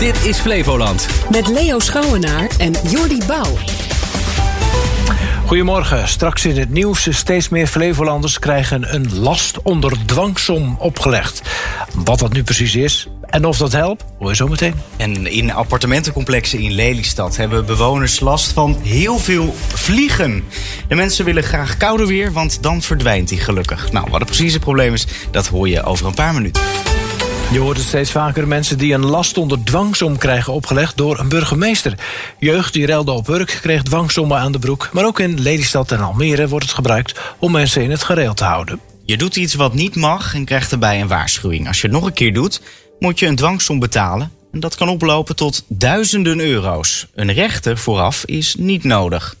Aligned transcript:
Dit 0.00 0.24
is 0.24 0.38
Flevoland. 0.38 1.08
Met 1.30 1.48
Leo 1.48 1.78
Schouwenaar 1.78 2.50
en 2.58 2.72
Jordi 2.90 3.18
Bouw. 3.26 3.56
Goedemorgen. 5.46 6.08
Straks 6.08 6.44
in 6.44 6.58
het 6.58 6.70
nieuws. 6.70 7.16
Steeds 7.16 7.48
meer 7.48 7.66
Flevolanders 7.66 8.38
krijgen 8.38 8.94
een 8.94 9.18
last 9.18 9.62
onder 9.62 9.92
dwangsom 10.06 10.76
opgelegd. 10.78 11.42
Wat 11.94 12.18
dat 12.18 12.32
nu 12.32 12.42
precies 12.42 12.74
is 12.74 13.08
en 13.26 13.44
of 13.44 13.56
dat 13.56 13.72
helpt, 13.72 14.04
hoor 14.18 14.28
je 14.28 14.36
zo 14.36 14.48
meteen. 14.48 14.74
En 14.96 15.26
in 15.26 15.52
appartementencomplexen 15.52 16.58
in 16.58 16.72
Lelystad 16.72 17.36
hebben 17.36 17.66
bewoners 17.66 18.20
last 18.20 18.52
van 18.52 18.76
heel 18.82 19.18
veel 19.18 19.54
vliegen. 19.68 20.44
De 20.88 20.94
mensen 20.94 21.24
willen 21.24 21.42
graag 21.42 21.76
kouder 21.76 22.06
weer, 22.06 22.32
want 22.32 22.62
dan 22.62 22.82
verdwijnt 22.82 23.28
die 23.28 23.40
gelukkig. 23.40 23.92
Nou, 23.92 24.06
wat 24.10 24.20
het 24.20 24.28
precieze 24.28 24.58
probleem 24.58 24.94
is, 24.94 25.06
dat 25.30 25.46
hoor 25.46 25.68
je 25.68 25.82
over 25.82 26.06
een 26.06 26.14
paar 26.14 26.34
minuten. 26.34 26.62
Je 27.52 27.58
hoort 27.58 27.76
het 27.76 27.86
steeds 27.86 28.10
vaker 28.10 28.48
mensen 28.48 28.78
die 28.78 28.94
een 28.94 29.06
last 29.06 29.38
onder 29.38 29.64
dwangsom 29.64 30.18
krijgen 30.18 30.52
opgelegd 30.52 30.96
door 30.96 31.18
een 31.18 31.28
burgemeester. 31.28 31.94
Jeugd 32.38 32.72
die 32.72 32.86
relde 32.86 33.12
op 33.12 33.26
werk 33.26 33.58
kreeg 33.60 33.82
dwangsommen 33.82 34.38
aan 34.38 34.52
de 34.52 34.58
broek. 34.58 34.90
Maar 34.92 35.04
ook 35.04 35.20
in 35.20 35.40
Lelystad 35.40 35.92
en 35.92 36.00
Almere 36.00 36.48
wordt 36.48 36.64
het 36.64 36.74
gebruikt 36.74 37.20
om 37.38 37.52
mensen 37.52 37.82
in 37.82 37.90
het 37.90 38.02
gereel 38.02 38.34
te 38.34 38.44
houden. 38.44 38.80
Je 39.04 39.16
doet 39.16 39.36
iets 39.36 39.54
wat 39.54 39.74
niet 39.74 39.96
mag 39.96 40.34
en 40.34 40.44
krijgt 40.44 40.72
erbij 40.72 41.00
een 41.00 41.08
waarschuwing. 41.08 41.66
Als 41.66 41.80
je 41.80 41.86
het 41.86 41.96
nog 41.96 42.06
een 42.06 42.12
keer 42.12 42.32
doet, 42.32 42.60
moet 42.98 43.18
je 43.18 43.26
een 43.26 43.36
dwangsom 43.36 43.78
betalen. 43.78 44.32
En 44.52 44.60
dat 44.60 44.74
kan 44.74 44.88
oplopen 44.88 45.36
tot 45.36 45.64
duizenden 45.68 46.40
euro's. 46.40 47.06
Een 47.14 47.32
rechter 47.32 47.78
vooraf 47.78 48.24
is 48.24 48.54
niet 48.58 48.84
nodig. 48.84 49.36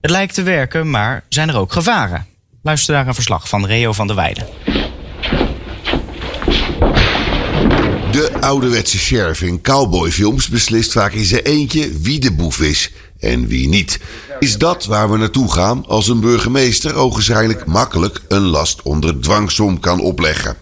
Het 0.00 0.10
lijkt 0.10 0.34
te 0.34 0.42
werken, 0.42 0.90
maar 0.90 1.24
zijn 1.28 1.48
er 1.48 1.58
ook 1.58 1.72
gevaren? 1.72 2.26
Luister 2.62 2.94
naar 2.94 3.06
een 3.06 3.14
verslag 3.14 3.48
van 3.48 3.66
Reo 3.66 3.92
van 3.92 4.06
der 4.06 4.16
Weijden. 4.16 4.46
De 8.14 8.30
ouderwetse 8.40 8.98
sheriff 8.98 9.42
in 9.42 9.60
cowboyfilms 9.60 10.48
beslist 10.48 10.92
vaak 10.92 11.12
in 11.12 11.24
zijn 11.24 11.42
eentje 11.42 11.90
wie 12.00 12.20
de 12.20 12.32
boef 12.32 12.60
is 12.60 12.92
en 13.20 13.46
wie 13.46 13.68
niet. 13.68 14.00
Is 14.38 14.58
dat 14.58 14.84
waar 14.84 15.10
we 15.10 15.16
naartoe 15.16 15.52
gaan 15.52 15.84
als 15.86 16.08
een 16.08 16.20
burgemeester 16.20 16.94
ogenschijnlijk 16.94 17.66
makkelijk 17.66 18.20
een 18.28 18.42
last 18.42 18.82
onder 18.82 19.20
dwangsom 19.20 19.80
kan 19.80 20.00
opleggen? 20.00 20.56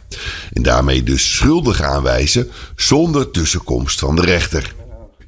En 0.52 0.62
daarmee 0.62 1.02
dus 1.02 1.36
schuldig 1.36 1.82
aanwijzen 1.82 2.50
zonder 2.76 3.30
tussenkomst 3.30 3.98
van 3.98 4.16
de 4.16 4.22
rechter. 4.22 4.74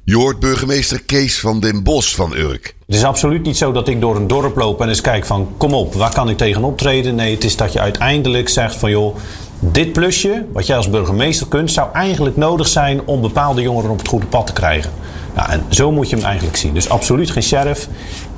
Je 0.03 0.15
hoort 0.15 0.39
burgemeester 0.39 1.03
Kees 1.03 1.39
van 1.39 1.59
den 1.59 1.83
Bos 1.83 2.15
van 2.15 2.35
Urk. 2.35 2.75
Het 2.85 2.95
is 2.95 3.03
absoluut 3.03 3.43
niet 3.43 3.57
zo 3.57 3.71
dat 3.71 3.87
ik 3.87 4.01
door 4.01 4.15
een 4.15 4.27
dorp 4.27 4.55
loop 4.55 4.81
en 4.81 4.89
eens 4.89 5.01
kijk 5.01 5.25
van... 5.25 5.53
kom 5.57 5.73
op, 5.73 5.93
waar 5.93 6.13
kan 6.13 6.29
ik 6.29 6.37
tegen 6.37 6.63
optreden? 6.63 7.15
Nee, 7.15 7.33
het 7.33 7.43
is 7.43 7.55
dat 7.55 7.73
je 7.73 7.79
uiteindelijk 7.79 8.49
zegt 8.49 8.75
van 8.75 8.89
joh... 8.89 9.15
dit 9.59 9.93
plusje, 9.93 10.45
wat 10.53 10.67
jij 10.67 10.77
als 10.77 10.89
burgemeester 10.89 11.47
kunt... 11.47 11.71
zou 11.71 11.87
eigenlijk 11.93 12.37
nodig 12.37 12.67
zijn 12.67 13.01
om 13.05 13.21
bepaalde 13.21 13.61
jongeren 13.61 13.91
op 13.91 13.97
het 13.97 14.07
goede 14.07 14.25
pad 14.25 14.47
te 14.47 14.53
krijgen. 14.53 14.91
Nou, 15.35 15.49
en 15.49 15.63
zo 15.69 15.91
moet 15.91 16.09
je 16.09 16.15
hem 16.15 16.25
eigenlijk 16.25 16.57
zien. 16.57 16.73
Dus 16.73 16.89
absoluut 16.89 17.31
geen 17.31 17.43
sheriff, 17.43 17.87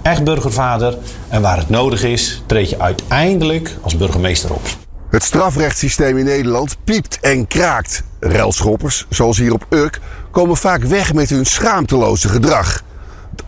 echt 0.02 0.24
burgervader. 0.24 0.98
En 1.28 1.42
waar 1.42 1.58
het 1.58 1.70
nodig 1.70 2.04
is, 2.04 2.42
treed 2.46 2.70
je 2.70 2.80
uiteindelijk 2.80 3.76
als 3.82 3.98
burgemeester 3.98 4.54
op. 4.54 4.62
Het 5.10 5.24
strafrechtssysteem 5.24 6.18
in 6.18 6.26
Nederland 6.26 6.78
piept 6.84 7.20
en 7.20 7.48
kraakt. 7.48 8.04
Relschoppers, 8.20 9.06
zoals 9.10 9.38
hier 9.38 9.54
op 9.54 9.66
Urk, 9.70 10.00
komen 10.32 10.58
vaak 10.58 10.84
weg 10.84 11.14
met 11.14 11.30
hun 11.30 11.46
schaamteloze 11.46 12.30
gedrag. 12.30 12.84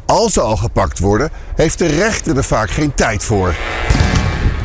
Als 0.05 0.33
ze 0.33 0.41
al 0.41 0.57
gepakt 0.57 0.99
worden, 0.99 1.29
heeft 1.55 1.79
de 1.79 1.87
rechter 1.87 2.37
er 2.37 2.43
vaak 2.43 2.69
geen 2.69 2.93
tijd 2.93 3.23
voor. 3.23 3.55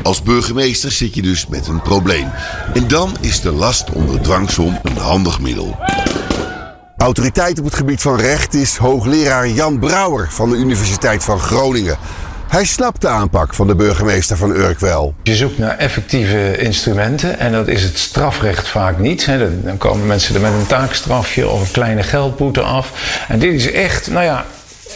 Als 0.04 0.22
burgemeester 0.22 0.90
zit 0.90 1.14
je 1.14 1.22
dus 1.22 1.46
met 1.46 1.66
een 1.66 1.82
probleem. 1.82 2.30
En 2.74 2.88
dan 2.88 3.16
is 3.20 3.40
de 3.40 3.52
last 3.52 3.90
onder 3.92 4.20
dwangsom 4.20 4.78
een 4.82 4.96
handig 4.96 5.40
middel. 5.40 5.78
Autoriteit 6.96 7.58
op 7.58 7.64
het 7.64 7.74
gebied 7.74 8.02
van 8.02 8.16
recht 8.16 8.54
is 8.54 8.76
hoogleraar 8.76 9.48
Jan 9.48 9.78
Brouwer 9.78 10.28
van 10.30 10.50
de 10.50 10.56
Universiteit 10.56 11.24
van 11.24 11.38
Groningen. 11.38 11.96
Hij 12.48 12.64
snapt 12.64 13.00
de 13.00 13.08
aanpak 13.08 13.54
van 13.54 13.66
de 13.66 13.74
burgemeester 13.74 14.36
van 14.36 14.50
Urk 14.50 14.80
wel. 14.80 15.14
Je 15.22 15.34
zoekt 15.34 15.58
naar 15.58 15.76
effectieve 15.78 16.56
instrumenten 16.56 17.38
en 17.38 17.52
dat 17.52 17.68
is 17.68 17.82
het 17.82 17.98
strafrecht 17.98 18.68
vaak 18.68 18.98
niet. 18.98 19.26
Dan 19.64 19.78
komen 19.78 20.06
mensen 20.06 20.34
er 20.34 20.40
met 20.40 20.52
een 20.52 20.66
taakstrafje 20.66 21.48
of 21.48 21.60
een 21.60 21.70
kleine 21.70 22.02
geldboete 22.02 22.60
af. 22.60 22.92
En 23.28 23.38
dit 23.38 23.52
is 23.52 23.70
echt, 23.70 24.10
nou 24.10 24.24
ja, 24.24 24.44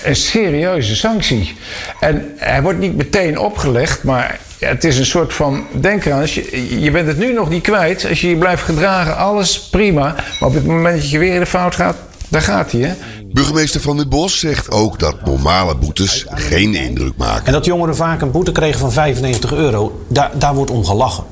een 0.03 0.17
serieuze 0.17 0.97
sanctie. 0.97 1.57
En 2.01 2.33
hij 2.37 2.63
wordt 2.63 2.79
niet 2.79 2.97
meteen 2.97 3.39
opgelegd, 3.39 4.03
maar 4.03 4.39
het 4.59 4.85
is 4.85 4.99
een 4.99 5.07
soort 5.07 5.35
van. 5.35 5.67
Denk 5.81 6.05
eraan, 6.05 6.21
als 6.21 6.35
je, 6.35 6.81
je 6.81 6.91
bent 6.91 7.07
het 7.07 7.19
nu 7.19 7.33
nog 7.33 7.49
niet 7.49 7.63
kwijt. 7.63 8.07
Als 8.09 8.21
je 8.21 8.29
je 8.29 8.37
blijft 8.37 8.63
gedragen, 8.63 9.17
alles 9.17 9.61
prima. 9.61 10.15
Maar 10.41 10.49
op 10.49 10.55
het 10.55 10.67
moment 10.67 11.01
dat 11.01 11.11
je 11.11 11.19
weer 11.19 11.35
in 11.35 11.41
de 11.41 11.47
fout 11.47 11.75
gaat, 11.75 11.97
daar 12.29 12.43
gaat 12.43 12.73
hij, 12.73 12.81
hè? 12.81 12.95
Burgemeester 13.33 13.81
Van 13.81 13.97
den 13.97 14.09
Bos 14.09 14.39
zegt 14.39 14.71
ook 14.71 14.99
dat 14.99 15.25
normale 15.25 15.77
boetes 15.77 16.27
geen 16.29 16.75
indruk 16.75 17.17
maken. 17.17 17.47
En 17.47 17.53
dat 17.53 17.65
jongeren 17.65 17.97
vaak 17.97 18.21
een 18.21 18.31
boete 18.31 18.53
kregen 18.53 18.81
van 18.81 18.93
95 18.93 19.53
euro, 19.53 20.05
daar, 20.09 20.31
daar 20.39 20.55
wordt 20.55 20.71
om 20.71 20.85
gelachen. 20.85 21.25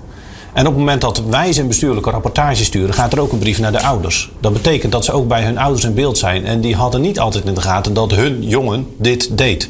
En 0.52 0.66
op 0.66 0.72
het 0.72 0.78
moment 0.78 1.00
dat 1.00 1.22
wij 1.30 1.52
zijn 1.52 1.68
bestuurlijke 1.68 2.10
rapportage 2.10 2.64
sturen, 2.64 2.94
gaat 2.94 3.12
er 3.12 3.20
ook 3.20 3.32
een 3.32 3.38
brief 3.38 3.58
naar 3.58 3.72
de 3.72 3.82
ouders. 3.82 4.30
Dat 4.40 4.52
betekent 4.52 4.92
dat 4.92 5.04
ze 5.04 5.12
ook 5.12 5.28
bij 5.28 5.42
hun 5.42 5.58
ouders 5.58 5.84
in 5.84 5.94
beeld 5.94 6.18
zijn. 6.18 6.46
En 6.46 6.60
die 6.60 6.74
hadden 6.74 7.00
niet 7.00 7.18
altijd 7.18 7.44
in 7.44 7.54
de 7.54 7.60
gaten 7.60 7.94
dat 7.94 8.10
hun 8.10 8.42
jongen 8.42 8.86
dit 8.98 9.38
deed. 9.38 9.68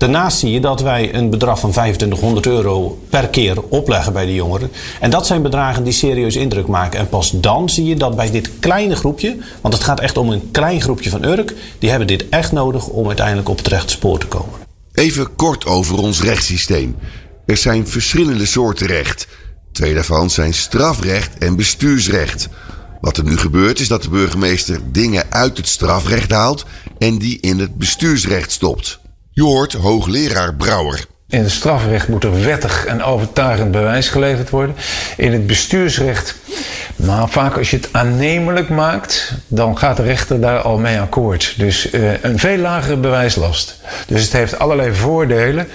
Daarnaast 0.00 0.38
zie 0.38 0.50
je 0.50 0.60
dat 0.60 0.80
wij 0.80 1.14
een 1.14 1.30
bedrag 1.30 1.60
van 1.60 1.70
2500 1.70 2.46
euro 2.46 2.98
per 3.10 3.28
keer 3.28 3.62
opleggen 3.62 4.12
bij 4.12 4.26
de 4.26 4.34
jongeren. 4.34 4.70
En 5.00 5.10
dat 5.10 5.26
zijn 5.26 5.42
bedragen 5.42 5.84
die 5.84 5.92
serieus 5.92 6.36
indruk 6.36 6.66
maken. 6.66 7.00
En 7.00 7.08
pas 7.08 7.30
dan 7.30 7.68
zie 7.68 7.84
je 7.84 7.96
dat 7.96 8.16
bij 8.16 8.30
dit 8.30 8.50
kleine 8.58 8.96
groepje, 8.96 9.36
want 9.60 9.74
het 9.74 9.82
gaat 9.82 10.00
echt 10.00 10.16
om 10.16 10.30
een 10.30 10.50
klein 10.50 10.80
groepje 10.80 11.10
van 11.10 11.24
Urk, 11.24 11.54
die 11.78 11.90
hebben 11.90 12.08
dit 12.08 12.28
echt 12.28 12.52
nodig 12.52 12.86
om 12.86 13.06
uiteindelijk 13.06 13.48
op 13.48 13.56
het 13.56 13.66
rechte 13.66 13.92
spoor 13.92 14.18
te 14.18 14.26
komen. 14.26 14.54
Even 14.92 15.34
kort 15.36 15.66
over 15.66 15.98
ons 15.98 16.22
rechtssysteem. 16.22 16.96
Er 17.46 17.56
zijn 17.56 17.88
verschillende 17.88 18.46
soorten 18.46 18.86
recht. 18.86 19.26
Twee 19.72 19.94
daarvan 19.94 20.30
zijn 20.30 20.54
strafrecht 20.54 21.38
en 21.38 21.56
bestuursrecht. 21.56 22.48
Wat 23.00 23.16
er 23.16 23.24
nu 23.24 23.36
gebeurt 23.36 23.80
is 23.80 23.88
dat 23.88 24.02
de 24.02 24.10
burgemeester 24.10 24.80
dingen 24.92 25.24
uit 25.28 25.56
het 25.56 25.68
strafrecht 25.68 26.30
haalt 26.30 26.64
en 26.98 27.18
die 27.18 27.40
in 27.40 27.58
het 27.58 27.74
bestuursrecht 27.74 28.52
stopt. 28.52 28.99
Hoort 29.40 29.72
hoogleraar 29.72 30.54
Brouwer. 30.54 31.04
In 31.28 31.42
het 31.42 31.50
strafrecht 31.50 32.08
moet 32.08 32.24
er 32.24 32.44
wettig 32.44 32.84
en 32.84 33.02
overtuigend 33.02 33.70
bewijs 33.70 34.08
geleverd 34.08 34.50
worden. 34.50 34.76
In 35.16 35.32
het 35.32 35.46
bestuursrecht, 35.46 36.34
maar 36.96 37.28
vaak 37.28 37.56
als 37.56 37.70
je 37.70 37.76
het 37.76 37.88
aannemelijk 37.92 38.68
maakt, 38.68 39.32
dan 39.46 39.78
gaat 39.78 39.96
de 39.96 40.02
rechter 40.02 40.40
daar 40.40 40.60
al 40.60 40.78
mee 40.78 41.00
akkoord. 41.00 41.54
Dus 41.56 41.92
uh, 41.92 42.22
een 42.22 42.38
veel 42.38 42.56
lagere 42.56 42.96
bewijslast. 42.96 43.76
Dus 44.06 44.22
het 44.22 44.32
heeft 44.32 44.58
allerlei 44.58 44.94
voordelen 44.94 45.68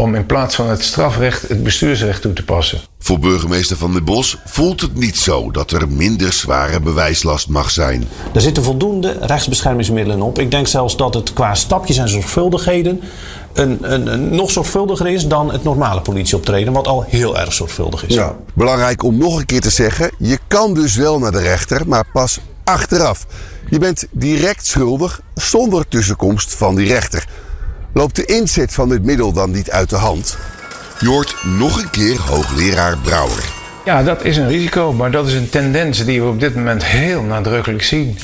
om 0.00 0.14
in 0.14 0.26
plaats 0.26 0.54
van 0.54 0.68
het 0.68 0.84
strafrecht 0.84 1.48
het 1.48 1.62
bestuursrecht 1.62 2.22
toe 2.22 2.32
te 2.32 2.44
passen. 2.44 2.80
Voor 2.98 3.18
burgemeester 3.18 3.76
Van 3.76 3.92
den 3.92 4.04
Bos 4.04 4.36
voelt 4.44 4.80
het 4.80 4.94
niet 4.94 5.18
zo 5.18 5.50
dat 5.50 5.70
er 5.70 5.88
minder 5.88 6.32
zware 6.32 6.80
bewijslast 6.80 7.48
mag 7.48 7.70
zijn. 7.70 8.08
Er 8.34 8.40
zitten 8.40 8.62
voldoende 8.62 9.16
rechtsbeschermingsmiddelen 9.20 10.22
op. 10.22 10.38
Ik 10.38 10.50
denk 10.50 10.66
zelfs 10.66 10.96
dat 10.96 11.14
het 11.14 11.32
qua 11.32 11.54
stapjes 11.54 11.96
en 11.96 12.08
zorgvuldigheden 12.08 13.00
een, 13.52 13.92
een, 13.92 14.06
een, 14.06 14.34
nog 14.34 14.50
zorgvuldiger 14.50 15.06
is 15.06 15.26
dan 15.26 15.52
het 15.52 15.64
normale 15.64 16.00
politieoptreden, 16.00 16.72
wat 16.72 16.86
al 16.86 17.04
heel 17.08 17.38
erg 17.38 17.52
zorgvuldig 17.52 18.06
is. 18.06 18.14
Ja. 18.14 18.36
Belangrijk 18.54 19.02
om 19.02 19.18
nog 19.18 19.38
een 19.38 19.46
keer 19.46 19.60
te 19.60 19.70
zeggen: 19.70 20.10
je 20.18 20.38
kan 20.48 20.74
dus 20.74 20.96
wel 20.96 21.18
naar 21.18 21.32
de 21.32 21.40
rechter, 21.40 21.88
maar 21.88 22.04
pas 22.12 22.40
achteraf. 22.64 23.26
Je 23.70 23.78
bent 23.78 24.06
direct 24.10 24.66
schuldig 24.66 25.20
zonder 25.34 25.88
tussenkomst 25.88 26.54
van 26.54 26.74
die 26.74 26.86
rechter. 26.86 27.24
Loopt 27.94 28.16
de 28.16 28.24
inzet 28.24 28.72
van 28.72 28.88
dit 28.88 29.04
middel 29.04 29.32
dan 29.32 29.50
niet 29.50 29.70
uit 29.70 29.90
de 29.90 29.96
hand? 29.96 30.36
Je 31.00 31.08
hoort 31.08 31.34
nog 31.44 31.82
een 31.82 31.90
keer 31.90 32.20
hoogleraar 32.20 32.98
Brouwer. 32.98 33.44
Ja, 33.84 34.02
dat 34.02 34.24
is 34.24 34.36
een 34.36 34.48
risico, 34.48 34.92
maar 34.92 35.10
dat 35.10 35.26
is 35.26 35.34
een 35.34 35.48
tendens 35.48 36.04
die 36.04 36.22
we 36.22 36.28
op 36.28 36.40
dit 36.40 36.54
moment 36.54 36.84
heel 36.84 37.22
nadrukkelijk 37.22 37.82
zien. 37.82 38.18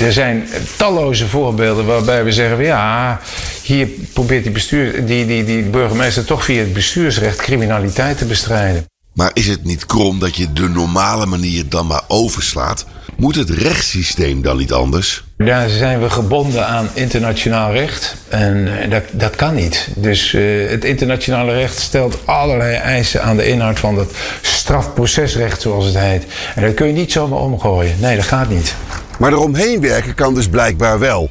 Er 0.00 0.12
zijn 0.12 0.48
talloze 0.76 1.28
voorbeelden 1.28 1.86
waarbij 1.86 2.24
we 2.24 2.32
zeggen: 2.32 2.64
ja, 2.64 3.20
hier 3.62 3.88
probeert 4.12 4.42
die, 4.42 4.52
bestuur, 4.52 5.06
die, 5.06 5.26
die, 5.26 5.44
die 5.44 5.62
burgemeester 5.62 6.24
toch 6.24 6.44
via 6.44 6.60
het 6.60 6.72
bestuursrecht 6.72 7.36
criminaliteit 7.36 8.18
te 8.18 8.24
bestrijden. 8.24 8.84
Maar 9.14 9.30
is 9.32 9.46
het 9.46 9.64
niet 9.64 9.86
krom 9.86 10.18
dat 10.18 10.36
je 10.36 10.52
de 10.52 10.68
normale 10.68 11.26
manier 11.26 11.68
dan 11.68 11.86
maar 11.86 12.02
overslaat? 12.08 12.86
Moet 13.16 13.34
het 13.34 13.50
rechtssysteem 13.50 14.42
dan 14.42 14.56
niet 14.56 14.72
anders? 14.72 15.24
Daar 15.36 15.68
zijn 15.68 16.00
we 16.00 16.10
gebonden 16.10 16.66
aan 16.66 16.88
internationaal 16.92 17.72
recht. 17.72 18.16
En 18.28 18.80
eh, 18.80 18.90
dat, 18.90 19.02
dat 19.10 19.36
kan 19.36 19.54
niet. 19.54 19.88
Dus 19.96 20.32
uh, 20.32 20.70
het 20.70 20.84
internationale 20.84 21.52
recht 21.52 21.78
stelt 21.78 22.18
allerlei 22.24 22.74
eisen 22.74 23.22
aan 23.22 23.36
de 23.36 23.46
inhoud 23.46 23.78
van 23.78 23.94
dat 23.94 24.12
strafprocesrecht, 24.42 25.60
zoals 25.60 25.84
het 25.84 25.98
heet. 25.98 26.24
En 26.54 26.62
dat 26.62 26.74
kun 26.74 26.86
je 26.86 26.92
niet 26.92 27.12
zomaar 27.12 27.38
omgooien. 27.38 27.96
Nee, 28.00 28.16
dat 28.16 28.24
gaat 28.24 28.48
niet. 28.48 28.74
Maar 29.18 29.32
eromheen 29.32 29.80
werken 29.80 30.14
kan 30.14 30.34
dus 30.34 30.48
blijkbaar 30.48 30.98
wel. 30.98 31.30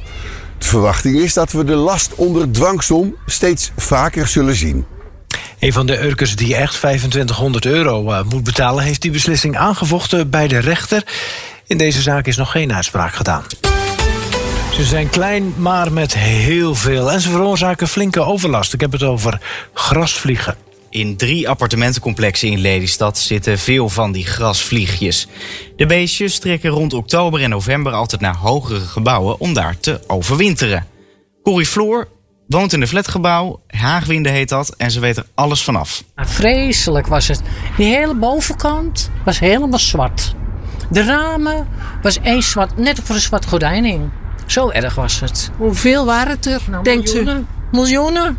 De 0.57 0.65
verwachting 0.65 1.19
is 1.19 1.33
dat 1.33 1.51
we 1.51 1.63
de 1.63 1.75
last 1.75 2.15
onder 2.15 2.51
dwangsom 2.51 3.15
steeds 3.25 3.71
vaker 3.77 4.27
zullen 4.27 4.55
zien. 4.55 4.85
Een 5.63 5.73
van 5.73 5.85
de 5.85 6.03
Urkers 6.03 6.35
die 6.35 6.55
echt 6.55 6.75
2500 6.75 7.65
euro 7.65 8.09
uh, 8.09 8.23
moet 8.29 8.43
betalen, 8.43 8.83
heeft 8.83 9.01
die 9.01 9.11
beslissing 9.11 9.57
aangevochten 9.57 10.29
bij 10.29 10.47
de 10.47 10.57
rechter. 10.57 11.03
In 11.67 11.77
deze 11.77 12.01
zaak 12.01 12.25
is 12.25 12.37
nog 12.37 12.51
geen 12.51 12.73
uitspraak 12.73 13.13
gedaan. 13.13 13.43
Ze 14.73 14.83
zijn 14.83 15.09
klein, 15.09 15.53
maar 15.57 15.93
met 15.93 16.13
heel 16.13 16.75
veel. 16.75 17.11
En 17.11 17.21
ze 17.21 17.29
veroorzaken 17.29 17.87
flinke 17.87 18.21
overlast. 18.21 18.73
Ik 18.73 18.81
heb 18.81 18.91
het 18.91 19.03
over 19.03 19.41
grasvliegen. 19.73 20.55
In 20.89 21.17
drie 21.17 21.49
appartementencomplexen 21.49 22.49
in 22.49 22.59
Lelystad 22.59 23.17
zitten 23.17 23.59
veel 23.59 23.89
van 23.89 24.11
die 24.11 24.25
grasvliegjes. 24.25 25.27
De 25.75 25.85
beestjes 25.85 26.39
trekken 26.39 26.69
rond 26.69 26.93
oktober 26.93 27.41
en 27.41 27.49
november 27.49 27.93
altijd 27.93 28.21
naar 28.21 28.35
hogere 28.35 28.79
gebouwen 28.79 29.39
om 29.39 29.53
daar 29.53 29.77
te 29.79 29.99
overwinteren. 30.07 30.87
Corrie 31.43 31.67
Floor 31.67 32.07
woont 32.53 32.73
in 32.73 32.81
een 32.81 32.87
flatgebouw, 32.87 33.61
Haagwinde 33.67 34.29
heet 34.29 34.49
dat, 34.49 34.69
en 34.77 34.91
ze 34.91 34.99
weet 34.99 35.17
er 35.17 35.25
alles 35.33 35.63
vanaf. 35.63 36.03
Vreselijk 36.15 37.07
was 37.07 37.27
het. 37.27 37.41
Die 37.77 37.95
hele 37.95 38.15
bovenkant 38.15 39.09
was 39.25 39.39
helemaal 39.39 39.79
zwart. 39.79 40.35
De 40.89 41.03
ramen 41.03 41.67
was 42.01 42.19
één 42.19 42.43
zwart, 42.43 42.77
net 42.77 42.99
voor 43.03 43.15
een 43.15 43.21
zwart 43.21 43.45
gordijn 43.45 43.83
hing. 43.83 44.09
Zo 44.45 44.69
erg 44.69 44.95
was 44.95 45.19
het. 45.19 45.51
Hoeveel 45.57 46.05
waren 46.05 46.31
het 46.31 46.45
er, 46.45 46.61
denkt 46.83 47.13
u? 47.13 47.13
miljoenen. 47.13 47.47
Miljoenen. 47.71 48.37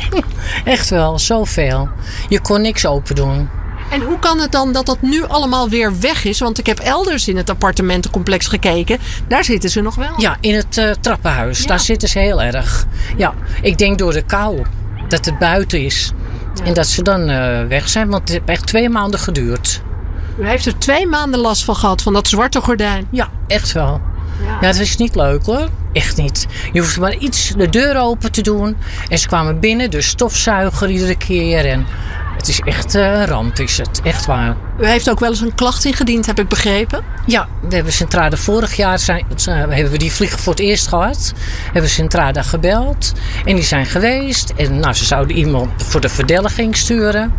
Echt 0.64 0.90
wel, 0.90 1.18
zoveel. 1.18 1.88
Je 2.28 2.40
kon 2.40 2.60
niks 2.60 2.86
open 2.86 3.14
doen. 3.14 3.48
En 3.90 4.02
hoe 4.02 4.18
kan 4.18 4.40
het 4.40 4.52
dan 4.52 4.72
dat 4.72 4.86
dat 4.86 5.02
nu 5.02 5.24
allemaal 5.24 5.68
weer 5.68 6.00
weg 6.00 6.24
is? 6.24 6.38
Want 6.38 6.58
ik 6.58 6.66
heb 6.66 6.78
elders 6.78 7.28
in 7.28 7.36
het 7.36 7.50
appartementencomplex 7.50 8.46
gekeken. 8.46 8.98
Daar 9.28 9.44
zitten 9.44 9.70
ze 9.70 9.80
nog 9.80 9.94
wel. 9.94 10.12
Ja, 10.16 10.36
in 10.40 10.54
het 10.54 10.78
eh, 10.78 10.90
trappenhuis. 11.00 11.66
Daar 11.66 11.80
zitten 11.80 12.08
ze 12.08 12.18
heel 12.18 12.42
erg. 12.42 12.86
Ja, 13.16 13.34
ik 13.62 13.78
denk 13.78 13.98
door 13.98 14.12
de 14.12 14.22
kou. 14.22 14.62
Dat 15.08 15.24
het 15.24 15.38
buiten 15.38 15.84
is. 15.84 16.12
En 16.64 16.74
dat 16.74 16.86
ze 16.86 17.02
dan 17.02 17.28
eh, 17.28 17.66
weg 17.66 17.88
zijn. 17.88 18.08
Want 18.08 18.22
het 18.22 18.30
heeft 18.30 18.48
echt 18.48 18.66
twee 18.66 18.88
maanden 18.88 19.20
geduurd. 19.20 19.82
U 20.38 20.46
heeft 20.46 20.66
er 20.66 20.78
twee 20.78 21.06
maanden 21.06 21.40
last 21.40 21.64
van 21.64 21.76
gehad, 21.76 22.02
van 22.02 22.12
dat 22.12 22.28
zwarte 22.28 22.60
gordijn. 22.60 23.06
Ja, 23.10 23.28
echt 23.46 23.72
wel. 23.72 24.00
Ja, 24.46 24.60
dat 24.60 24.76
is 24.76 24.96
niet 24.96 25.14
leuk 25.14 25.46
hoor. 25.46 25.68
Echt 25.92 26.16
niet. 26.16 26.46
Je 26.72 26.80
hoeft 26.80 26.98
maar 27.00 27.16
iets 27.16 27.52
de 27.56 27.68
deur 27.68 28.00
open 28.00 28.32
te 28.32 28.42
doen. 28.42 28.76
En 29.08 29.18
ze 29.18 29.26
kwamen 29.26 29.60
binnen, 29.60 29.90
dus 29.90 30.06
stofzuiger 30.06 30.90
iedere 30.90 31.16
keer. 31.16 31.66
En 31.66 31.86
het 32.38 32.48
is 32.48 32.60
echt 32.60 32.94
eh, 32.94 33.02
een 33.02 33.26
ramp, 33.26 33.58
is 33.58 33.78
het. 33.78 34.00
Echt 34.02 34.26
waar. 34.26 34.56
U 34.80 34.86
heeft 34.86 35.10
ook 35.10 35.20
wel 35.20 35.28
eens 35.28 35.40
een 35.40 35.54
klacht 35.54 35.84
ingediend, 35.84 36.26
heb 36.26 36.38
ik 36.38 36.48
begrepen. 36.48 37.04
Ja, 37.26 37.48
we 37.68 37.74
hebben 37.74 37.92
Centrade 37.92 38.36
vorig 38.36 38.76
jaar 38.76 38.98
zijn, 38.98 39.26
eh, 39.46 39.54
hebben 39.54 39.90
we 39.90 39.98
die 39.98 40.12
vliegen 40.12 40.38
voor 40.38 40.52
het 40.52 40.62
eerst 40.62 40.86
gehad. 40.88 41.32
Hebben 41.64 41.82
we 41.82 41.88
Centrade 41.88 42.42
gebeld. 42.42 43.12
En 43.44 43.54
die 43.54 43.64
zijn 43.64 43.86
geweest. 43.86 44.52
En 44.56 44.78
nou, 44.78 44.94
ze 44.94 45.04
zouden 45.04 45.36
iemand 45.36 45.70
voor 45.82 46.00
de 46.00 46.08
verdelging 46.08 46.76
sturen. 46.76 47.32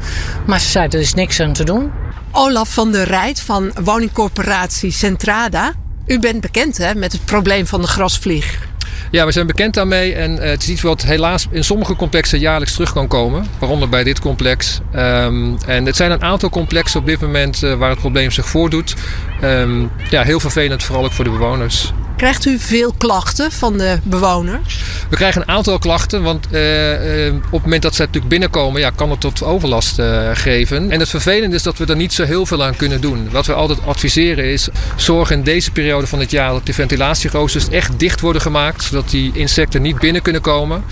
Maar 0.45 0.59
ze 0.59 0.69
zeiden 0.69 0.99
er 0.99 1.05
is 1.05 1.13
niks 1.13 1.39
aan 1.39 1.53
te 1.53 1.63
doen. 1.63 1.91
Olaf 2.31 2.73
van 2.73 2.91
der 2.91 3.07
Rijt 3.07 3.41
van 3.41 3.71
woningcorporatie 3.83 4.91
Centrada. 4.91 5.73
U 6.05 6.19
bent 6.19 6.41
bekend 6.41 6.77
hè, 6.77 6.95
met 6.95 7.11
het 7.11 7.25
probleem 7.25 7.67
van 7.67 7.81
de 7.81 7.87
grasvlieg. 7.87 8.68
Ja, 9.11 9.25
we 9.25 9.31
zijn 9.31 9.47
bekend 9.47 9.73
daarmee 9.73 10.13
en 10.13 10.39
eh, 10.39 10.49
het 10.49 10.61
is 10.61 10.69
iets 10.69 10.81
wat 10.81 11.01
helaas 11.01 11.47
in 11.51 11.63
sommige 11.63 11.95
complexen 11.95 12.39
jaarlijks 12.39 12.73
terug 12.73 12.93
kan 12.93 13.07
komen. 13.07 13.45
Waaronder 13.59 13.89
bij 13.89 14.03
dit 14.03 14.19
complex. 14.19 14.79
Ehm, 14.91 15.55
en 15.65 15.85
het 15.85 15.95
zijn 15.95 16.11
een 16.11 16.23
aantal 16.23 16.49
complexen 16.49 16.99
op 16.99 17.05
dit 17.05 17.21
moment 17.21 17.63
eh, 17.63 17.73
waar 17.73 17.89
het 17.89 17.99
probleem 17.99 18.31
zich 18.31 18.45
voordoet. 18.49 18.95
Ehm, 19.41 19.85
ja, 20.09 20.23
heel 20.23 20.39
vervelend, 20.39 20.83
vooral 20.83 21.05
ook 21.05 21.11
voor 21.11 21.23
de 21.23 21.31
bewoners. 21.31 21.93
Krijgt 22.19 22.45
u 22.45 22.59
veel 22.59 22.93
klachten 22.97 23.51
van 23.51 23.77
de 23.77 23.99
bewoners? 24.03 24.83
We 25.09 25.15
krijgen 25.15 25.41
een 25.41 25.47
aantal 25.47 25.79
klachten, 25.79 26.23
want 26.23 26.47
eh, 26.51 27.27
eh, 27.27 27.35
op 27.35 27.51
het 27.51 27.61
moment 27.61 27.81
dat 27.81 27.95
ze 27.95 28.01
natuurlijk 28.01 28.29
binnenkomen, 28.29 28.81
ja, 28.81 28.89
kan 28.89 29.09
het 29.09 29.19
tot 29.19 29.43
overlast 29.43 29.99
eh, 29.99 30.29
geven. 30.33 30.91
En 30.91 30.99
het 30.99 31.09
vervelende 31.09 31.55
is 31.55 31.63
dat 31.63 31.77
we 31.77 31.85
er 31.85 31.95
niet 31.95 32.13
zo 32.13 32.23
heel 32.23 32.45
veel 32.45 32.63
aan 32.63 32.75
kunnen 32.75 33.01
doen. 33.01 33.29
Wat 33.31 33.45
we 33.45 33.53
altijd 33.53 33.85
adviseren 33.85 34.45
is, 34.45 34.69
zorg 34.95 35.31
in 35.31 35.43
deze 35.43 35.71
periode 35.71 36.07
van 36.07 36.19
het 36.19 36.31
jaar 36.31 36.51
dat 36.51 36.65
die 36.65 36.73
ventilatieroosters 36.73 37.69
echt 37.69 37.99
dicht 37.99 38.21
worden 38.21 38.41
gemaakt, 38.41 38.83
zodat 38.83 39.09
die 39.09 39.31
insecten 39.33 39.81
niet 39.81 39.99
binnen 39.99 40.21
kunnen 40.21 40.41
komen. 40.41 40.83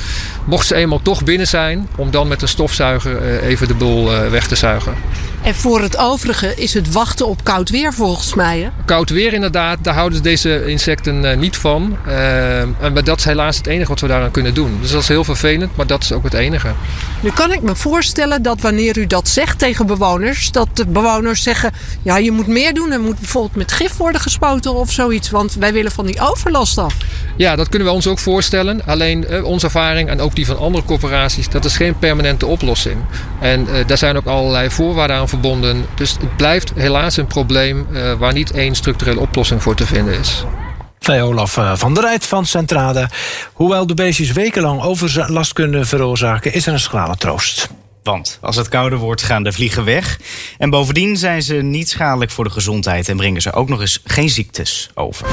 Mocht 0.45 0.67
ze 0.67 0.75
eenmaal 0.75 1.01
toch 1.01 1.23
binnen 1.23 1.47
zijn, 1.47 1.87
om 1.95 2.11
dan 2.11 2.27
met 2.27 2.41
een 2.41 2.47
stofzuiger 2.47 3.41
even 3.41 3.67
de 3.67 3.73
boel 3.73 4.05
weg 4.29 4.47
te 4.47 4.55
zuigen. 4.55 4.93
En 5.41 5.55
voor 5.55 5.81
het 5.81 5.97
overige 5.97 6.55
is 6.55 6.73
het 6.73 6.91
wachten 6.91 7.27
op 7.27 7.43
koud 7.43 7.69
weer 7.69 7.93
volgens 7.93 8.33
mij. 8.33 8.59
Hè? 8.59 8.69
Koud 8.85 9.09
weer 9.09 9.33
inderdaad, 9.33 9.77
daar 9.81 9.93
houden 9.93 10.23
deze 10.23 10.65
insecten 10.65 11.23
uh, 11.23 11.37
niet 11.37 11.57
van. 11.57 11.97
Uh, 12.07 12.59
en 12.59 12.93
dat 13.03 13.17
is 13.17 13.25
helaas 13.25 13.57
het 13.57 13.67
enige 13.67 13.89
wat 13.89 13.99
we 13.99 14.07
daaraan 14.07 14.31
kunnen 14.31 14.53
doen. 14.53 14.77
Dus 14.81 14.91
dat 14.91 15.01
is 15.01 15.07
heel 15.07 15.23
vervelend, 15.23 15.75
maar 15.75 15.87
dat 15.87 16.03
is 16.03 16.11
ook 16.11 16.23
het 16.23 16.33
enige. 16.33 16.67
Nu 17.19 17.29
kan 17.29 17.51
ik 17.51 17.61
me 17.61 17.75
voorstellen 17.75 18.41
dat 18.41 18.61
wanneer 18.61 18.97
u 18.97 19.07
dat 19.07 19.27
zegt 19.27 19.59
tegen 19.59 19.85
bewoners, 19.85 20.51
dat 20.51 20.67
de 20.73 20.85
bewoners 20.85 21.43
zeggen: 21.43 21.71
ja, 22.01 22.17
je 22.17 22.31
moet 22.31 22.47
meer 22.47 22.73
doen. 22.73 22.91
Er 22.91 22.99
moet 22.99 23.19
bijvoorbeeld 23.19 23.55
met 23.55 23.71
gif 23.71 23.97
worden 23.97 24.21
gespoten 24.21 24.73
of 24.73 24.91
zoiets, 24.91 25.29
want 25.29 25.53
wij 25.53 25.73
willen 25.73 25.91
van 25.91 26.05
die 26.05 26.19
overlast 26.19 26.77
af. 26.77 26.95
Ja, 27.35 27.55
dat 27.55 27.69
kunnen 27.69 27.87
we 27.87 27.93
ons 27.93 28.07
ook 28.07 28.19
voorstellen. 28.19 28.85
Alleen 28.85 29.25
uh, 29.29 29.43
onze 29.43 29.65
ervaring 29.65 30.09
en 30.09 30.19
ook 30.19 30.35
die 30.35 30.45
van 30.45 30.57
andere 30.57 30.83
corporaties, 30.83 31.49
dat 31.49 31.65
is 31.65 31.75
geen 31.75 31.99
permanente 31.99 32.45
oplossing. 32.45 32.97
En 33.41 33.67
daar 33.87 33.97
zijn 33.97 34.17
ook 34.17 34.25
allerlei 34.25 34.69
voorwaarden 34.69 35.15
aan 35.17 35.26
verbonden. 35.29 35.85
Dus 35.95 36.11
het 36.11 36.37
blijft 36.37 36.71
helaas 36.75 37.17
een 37.17 37.27
probleem 37.27 37.87
uh, 37.91 38.13
waar 38.13 38.33
niet 38.33 38.51
één 38.51 38.75
structurele 38.75 39.19
oplossing 39.19 39.61
voor 39.63 39.75
te 39.75 39.85
vinden 39.85 40.19
is. 40.19 40.43
Bij 40.99 41.23
Olaf 41.23 41.57
eh, 41.57 41.75
van 41.75 41.93
der 41.93 42.03
Rijt 42.03 42.25
van 42.25 42.45
Centrade. 42.45 43.09
Hoewel 43.53 43.87
de 43.87 43.93
beestjes 43.93 44.31
wekenlang 44.31 44.81
overlast 44.81 45.53
kunnen 45.53 45.87
veroorzaken, 45.87 46.53
is 46.53 46.67
er 46.67 46.73
een 46.73 46.79
schrale 46.79 47.15
troost. 47.15 47.69
Want 48.03 48.37
als 48.41 48.55
het 48.55 48.67
kouder 48.67 48.97
wordt, 48.97 49.23
gaan 49.23 49.43
de 49.43 49.51
vliegen 49.51 49.83
weg. 49.83 50.19
En 50.57 50.69
bovendien 50.69 51.17
zijn 51.17 51.41
ze 51.41 51.53
niet 51.53 51.89
schadelijk 51.89 52.31
voor 52.31 52.43
de 52.43 52.49
gezondheid 52.49 53.09
en 53.09 53.17
brengen 53.17 53.41
ze 53.41 53.53
ook 53.53 53.69
nog 53.69 53.81
eens 53.81 54.01
geen 54.03 54.29
ziektes 54.29 54.89
over. 54.93 55.27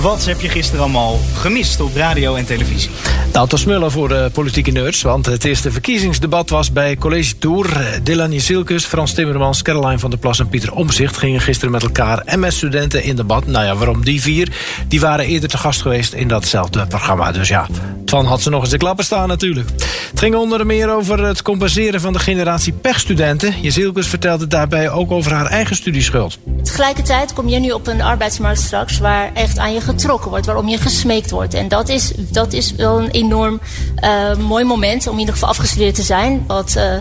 Wat 0.00 0.24
heb 0.24 0.40
je 0.40 0.48
gisteren 0.48 0.80
allemaal 0.80 1.20
gemist 1.34 1.80
op 1.80 1.96
radio 1.96 2.34
en 2.34 2.44
televisie? 2.44 2.90
Nou, 3.32 3.48
het 3.48 3.58
smullen 3.58 3.90
voor 3.90 4.08
de 4.08 4.30
politieke 4.32 4.70
nerds, 4.70 5.02
want 5.02 5.26
het 5.26 5.44
eerste 5.44 5.70
verkiezingsdebat 5.70 6.50
was 6.50 6.72
bij 6.72 6.96
College 6.96 7.38
Tour. 7.38 8.00
Dylan 8.02 8.32
Jezielkus, 8.32 8.84
Frans 8.84 9.12
Timmermans, 9.12 9.62
Caroline 9.62 9.98
van 9.98 10.10
der 10.10 10.18
Plas 10.18 10.38
en 10.38 10.48
Pieter 10.48 10.72
Omzicht 10.72 11.16
gingen 11.16 11.40
gisteren 11.40 11.72
met 11.72 11.82
elkaar 11.82 12.18
en 12.18 12.40
met 12.40 12.52
studenten 12.52 13.02
in 13.02 13.16
debat. 13.16 13.46
Nou 13.46 13.64
ja, 13.64 13.76
waarom 13.76 14.04
die 14.04 14.20
vier? 14.20 14.52
Die 14.88 15.00
waren 15.00 15.26
eerder 15.26 15.48
te 15.48 15.58
gast 15.58 15.82
geweest 15.82 16.12
in 16.12 16.28
datzelfde 16.28 16.86
programma. 16.86 17.32
Dus 17.32 17.48
ja, 17.48 17.66
Twan 18.04 18.24
had 18.26 18.42
ze 18.42 18.50
nog 18.50 18.60
eens 18.60 18.70
de 18.70 18.76
klappen 18.76 19.04
staan 19.04 19.28
natuurlijk. 19.28 19.68
Het 20.10 20.18
ging 20.18 20.34
onder 20.34 20.66
meer 20.66 20.90
over 20.90 21.24
het 21.24 21.42
compenseren 21.42 22.00
van 22.00 22.12
de 22.12 22.18
generatie 22.18 22.72
pechstudenten. 22.72 23.54
Jezielkus 23.60 24.06
vertelde 24.06 24.46
daarbij 24.46 24.90
ook 24.90 25.10
over 25.10 25.32
haar 25.32 25.46
eigen 25.46 25.76
studieschuld. 25.76 26.38
Tegelijkertijd 26.62 27.32
kom 27.32 27.48
je 27.48 27.58
nu 27.58 27.70
op 27.70 27.86
een 27.86 28.02
arbeidsmarkt 28.02 28.60
straks 28.60 28.98
waar 28.98 29.30
echt 29.34 29.58
aan 29.58 29.72
je 29.72 29.80
getrokken 29.84 30.30
wordt, 30.30 30.46
waarom 30.46 30.68
je 30.68 30.78
gesmeekt 30.78 31.30
wordt. 31.30 31.54
En 31.54 31.68
dat 31.68 31.88
is, 31.88 32.12
dat 32.16 32.52
is 32.52 32.72
wel 32.72 33.00
een 33.00 33.10
enorm 33.10 33.60
uh, 34.04 34.36
mooi 34.36 34.64
moment 34.64 35.06
om 35.06 35.12
in 35.12 35.18
ieder 35.18 35.34
geval 35.34 35.48
afgestudeerd 35.48 35.94
te 35.94 36.02
zijn. 36.02 36.44
Wat 36.46 36.74
uh, 36.76 36.92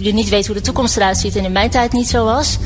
je 0.00 0.12
niet 0.12 0.28
weet 0.28 0.46
hoe 0.46 0.54
de 0.54 0.60
toekomst 0.60 0.96
eruit 0.96 1.18
ziet 1.18 1.36
en 1.36 1.44
in 1.44 1.52
mijn 1.52 1.70
tijd 1.70 1.92
niet 1.92 2.08
zo 2.08 2.24
was. 2.24 2.58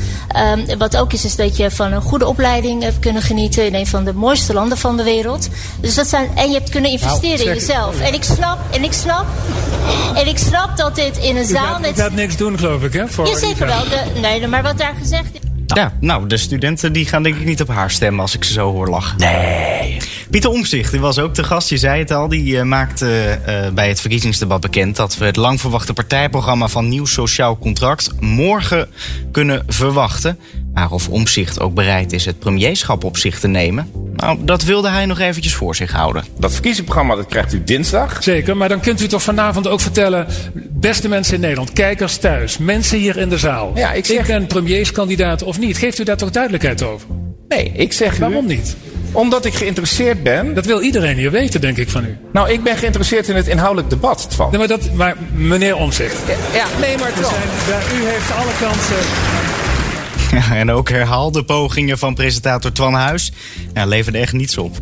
Um, 0.53 0.77
wat 0.77 0.97
ook 0.97 1.13
is, 1.13 1.25
is 1.25 1.35
dat 1.35 1.57
je 1.57 1.71
van 1.71 1.91
een 1.91 2.01
goede 2.01 2.27
opleiding 2.27 2.83
hebt 2.83 2.99
kunnen 2.99 3.21
genieten 3.21 3.65
in 3.65 3.75
een 3.75 3.87
van 3.87 4.05
de 4.05 4.13
mooiste 4.13 4.53
landen 4.53 4.77
van 4.77 4.97
de 4.97 5.03
wereld. 5.03 5.47
Dus 5.79 5.95
dat 5.95 6.07
zijn, 6.07 6.29
en 6.35 6.47
je 6.47 6.53
hebt 6.53 6.69
kunnen 6.69 6.91
investeren 6.91 7.37
nou, 7.37 7.49
in 7.49 7.55
jezelf. 7.55 7.99
En 7.99 8.13
ik 8.13 8.23
snap, 8.23 8.59
en 8.71 8.83
ik 8.83 8.93
snap, 8.93 9.25
en 10.15 10.27
ik 10.27 10.37
snap 10.37 10.77
dat 10.77 10.95
dit 10.95 11.17
in 11.17 11.35
een 11.35 11.43
u 11.43 11.45
zaal 11.45 11.65
gaat, 11.65 11.81
met. 11.81 11.99
Gaat 11.99 12.11
niks 12.11 12.37
doen, 12.37 12.57
geloof 12.57 12.83
ik, 12.83 12.93
hè? 12.93 13.07
Voor 13.07 13.27
Ja, 13.27 13.37
zeker 13.37 13.65
wel. 13.65 13.83
De, 13.83 14.19
nee, 14.19 14.47
maar 14.47 14.63
wat 14.63 14.77
daar 14.77 14.93
gezegd 14.99 15.33
is. 15.33 15.46
Ja, 15.75 15.93
nou, 15.99 16.27
de 16.27 16.37
studenten 16.37 16.93
die 16.93 17.05
gaan 17.05 17.23
denk 17.23 17.35
ik 17.35 17.45
niet 17.45 17.61
op 17.61 17.67
haar 17.67 17.91
stemmen 17.91 18.21
als 18.21 18.35
ik 18.35 18.43
ze 18.43 18.53
zo 18.53 18.71
hoor 18.71 18.89
lachen. 18.89 19.17
Nee. 19.17 19.97
Pieter 20.29 20.49
Omzicht, 20.49 20.91
die 20.91 20.99
was 20.99 21.19
ook 21.19 21.35
de 21.35 21.43
gast, 21.43 21.69
je 21.69 21.77
zei 21.77 21.99
het 21.99 22.11
al. 22.11 22.27
Die 22.27 22.53
uh, 22.53 22.63
maakte 22.63 23.39
uh, 23.47 23.69
bij 23.73 23.87
het 23.87 24.01
verkiezingsdebat 24.01 24.61
bekend 24.61 24.95
dat 24.95 25.17
we 25.17 25.25
het 25.25 25.35
lang 25.35 25.61
verwachte 25.61 25.93
partijprogramma 25.93 26.67
van 26.67 26.87
Nieuw 26.87 27.05
Sociaal 27.05 27.57
Contract 27.57 28.11
morgen 28.19 28.89
kunnen 29.31 29.63
verwachten. 29.67 30.39
Maar 30.73 30.91
of 30.91 31.09
Omzicht 31.09 31.59
ook 31.59 31.73
bereid 31.73 32.13
is 32.13 32.25
het 32.25 32.39
premierschap 32.39 33.03
op 33.03 33.17
zich 33.17 33.39
te 33.39 33.47
nemen, 33.47 33.91
nou, 34.17 34.37
dat 34.41 34.63
wilde 34.63 34.89
hij 34.89 35.05
nog 35.05 35.19
eventjes 35.19 35.53
voor 35.53 35.75
zich 35.75 35.91
houden. 35.91 36.23
Dat 36.39 36.51
verkiezingsprogramma 36.51 37.15
dat 37.15 37.25
krijgt 37.25 37.53
u 37.53 37.63
dinsdag. 37.63 38.23
Zeker, 38.23 38.57
maar 38.57 38.69
dan 38.69 38.79
kunt 38.79 39.01
u 39.01 39.07
toch 39.07 39.23
vanavond 39.23 39.67
ook 39.67 39.81
vertellen, 39.81 40.27
beste 40.69 41.09
mensen 41.09 41.33
in 41.33 41.39
Nederland, 41.39 41.73
kijkers 41.73 42.17
thuis, 42.17 42.57
mensen 42.57 42.97
hier 42.97 43.17
in 43.17 43.29
de 43.29 43.37
zaal. 43.37 43.71
Ja, 43.75 43.93
ik, 43.93 44.05
zeg... 44.05 44.19
ik 44.19 44.27
ben 44.27 44.47
premierskandidaat 44.47 45.43
of 45.43 45.59
niet. 45.59 45.77
Geeft 45.77 45.99
u 45.99 46.03
daar 46.03 46.17
toch 46.17 46.31
duidelijkheid 46.31 46.83
over? 46.83 47.07
Nee, 47.47 47.71
ik 47.75 47.93
zeg 47.93 48.17
Waarom 48.17 48.45
u, 48.45 48.47
niet? 48.47 48.75
Omdat 49.11 49.45
ik 49.45 49.53
geïnteresseerd 49.53 50.23
ben. 50.23 50.53
Dat 50.53 50.65
wil 50.65 50.81
iedereen 50.81 51.17
hier 51.17 51.31
weten, 51.31 51.61
denk 51.61 51.77
ik 51.77 51.89
van 51.89 52.05
u. 52.05 52.17
Nou, 52.31 52.49
ik 52.49 52.63
ben 52.63 52.77
geïnteresseerd 52.77 53.27
in 53.27 53.35
het 53.35 53.47
inhoudelijk 53.47 53.89
debat. 53.89 54.27
Nee, 54.37 54.57
maar, 54.57 54.67
dat, 54.67 54.93
maar 54.93 55.15
meneer 55.33 55.75
Omzicht. 55.75 56.17
Ja, 56.27 56.57
ja 56.57 56.65
nee, 56.79 56.97
maar 56.97 57.11
Twan. 57.13 57.33
u 57.99 58.05
heeft 58.05 58.31
alle 58.31 58.51
kansen. 58.59 59.46
Ja, 60.31 60.55
en 60.55 60.71
ook 60.71 60.89
herhaalde 60.89 61.43
pogingen 61.43 61.97
van 61.97 62.13
presentator 62.13 62.71
Twan 62.71 62.93
Huis 62.93 63.31
ja, 63.73 63.85
leverden 63.85 64.21
echt 64.21 64.33
niets 64.33 64.57
op. 64.57 64.77